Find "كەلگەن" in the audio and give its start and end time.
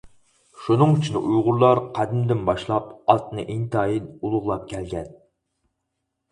4.75-5.17